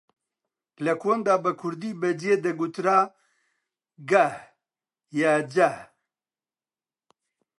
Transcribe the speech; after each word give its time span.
لە 0.85 0.93
کۆندا 1.01 1.35
بە 1.43 1.51
کوردی 1.59 1.91
بە 2.01 2.09
جێ 2.21 2.33
دەگوترا 2.45 2.99
گەه 4.11 4.31
یا 5.19 5.33
جەه 5.53 5.73